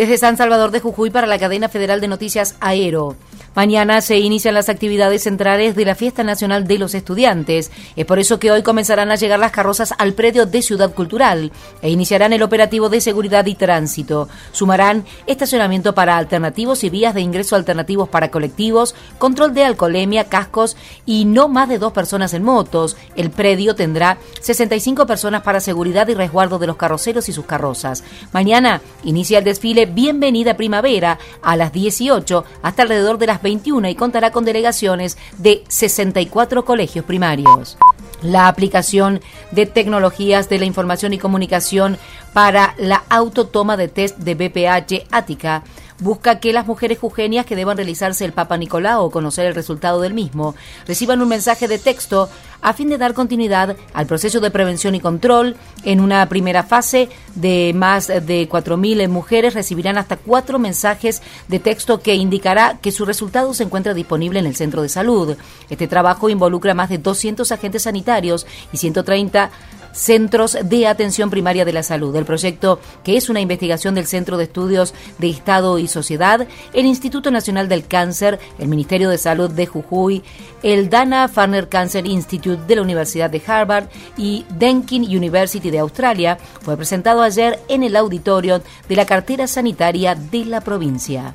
[0.00, 3.16] Desde San Salvador de Jujuy para la cadena federal de noticias Aero.
[3.52, 7.72] Mañana se inician las actividades centrales de la Fiesta Nacional de los Estudiantes.
[7.96, 11.50] Es por eso que hoy comenzarán a llegar las carrozas al predio de Ciudad Cultural
[11.82, 14.28] e iniciarán el operativo de seguridad y tránsito.
[14.52, 20.76] Sumarán estacionamiento para alternativos y vías de ingreso alternativos para colectivos, control de alcoholemia, cascos
[21.04, 22.96] y no más de dos personas en motos.
[23.16, 28.04] El predio tendrá 65 personas para seguridad y resguardo de los carroceros y sus carrozas.
[28.32, 33.94] Mañana inicia el desfile Bienvenida Primavera a las 18 hasta alrededor de las 21 y
[33.94, 37.76] contará con delegaciones de 64 colegios primarios.
[38.22, 41.96] La aplicación de tecnologías de la información y comunicación
[42.32, 45.62] para la autotoma de test de BPH Ática
[46.00, 50.00] busca que las mujeres jujeñas que deban realizarse el Papa Nicolau o conocer el resultado
[50.00, 50.54] del mismo
[50.86, 52.28] reciban un mensaje de texto
[52.62, 55.56] a fin de dar continuidad al proceso de prevención y control.
[55.84, 62.00] En una primera fase de más de 4.000 mujeres recibirán hasta cuatro mensajes de texto
[62.00, 65.36] que indicará que su resultado se encuentra disponible en el centro de salud.
[65.70, 69.50] Este trabajo involucra más de 200 agentes sanitarios y 130
[69.92, 72.14] Centros de Atención Primaria de la Salud.
[72.16, 76.86] El proyecto, que es una investigación del Centro de Estudios de Estado y Sociedad, el
[76.86, 80.22] Instituto Nacional del Cáncer, el Ministerio de Salud de Jujuy,
[80.62, 86.38] el Dana Farner Cancer Institute de la Universidad de Harvard y Denkin University de Australia,
[86.60, 91.34] fue presentado ayer en el auditorio de la cartera sanitaria de la provincia.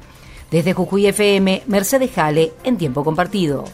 [0.52, 3.66] Desde Jujuy FM, Mercedes Jale, en tiempo compartido.